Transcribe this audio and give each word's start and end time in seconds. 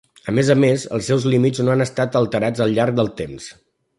A 0.31 0.33
més 0.35 0.47
a 0.53 0.53
més, 0.61 0.85
els 0.97 1.09
seus 1.11 1.27
límits 1.33 1.61
no 1.67 1.75
han 1.75 1.85
estat 1.85 2.19
alterats 2.21 2.65
al 2.65 2.75
llarg 2.79 2.99
del 3.01 3.15
temps. 3.23 3.51